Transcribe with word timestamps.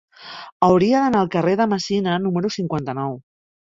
Hauria 0.67 1.01
d'anar 1.03 1.21
al 1.25 1.29
carrer 1.37 1.55
de 1.61 1.67
Messina 1.75 2.17
número 2.25 2.53
cinquanta-nou. 2.57 3.19